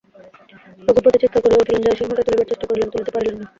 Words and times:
রঘুপতি 0.87 1.17
চীৎকার 1.21 1.41
করিয়া 1.43 1.61
উঠিলেন–জয়সিংহকে 1.61 2.25
তুলিবার 2.25 2.49
চেষ্টা 2.49 2.65
করিলেন, 2.67 2.89
তুলিতে 2.91 3.11
পারিলেন 3.13 3.35
না। 3.37 3.45